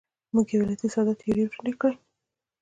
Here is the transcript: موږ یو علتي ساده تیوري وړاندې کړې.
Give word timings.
موږ 0.33 0.47
یو 0.53 0.61
علتي 0.63 0.87
ساده 0.93 1.13
تیوري 1.19 1.43
وړاندې 1.45 1.73
کړې. 1.81 1.95